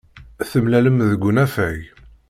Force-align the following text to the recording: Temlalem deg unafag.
Temlalem 0.51 0.97
deg 1.09 1.21
unafag. 1.29 1.79